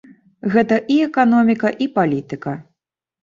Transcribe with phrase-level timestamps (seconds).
[0.53, 2.57] Гэта і эканоміка, і палітыка.